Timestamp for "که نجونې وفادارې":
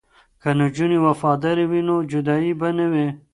0.41-1.65